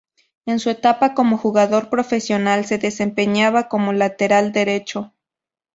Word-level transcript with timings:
En 0.47 0.59
su 0.59 0.71
etapa 0.71 1.13
como 1.13 1.37
jugador 1.37 1.91
profesional 1.91 2.65
se 2.65 2.79
desempeñaba 2.79 3.67
como 3.67 3.93
lateral 3.93 4.51
derecho. 4.51 5.13